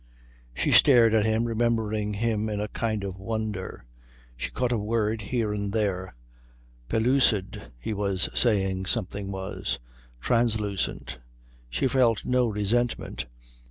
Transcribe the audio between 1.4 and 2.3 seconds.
remembering